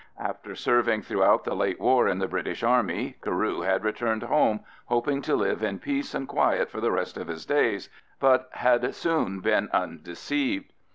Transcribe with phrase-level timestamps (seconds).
[0.17, 5.21] After serving throughout the late war in the British Army, Carew had returned home, hoping
[5.21, 7.87] to live in peace and quiet for the rest of his days,
[8.19, 10.71] but had soon been undeceived.